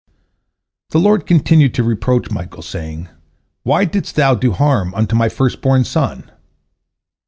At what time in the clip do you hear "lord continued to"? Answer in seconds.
0.97-1.83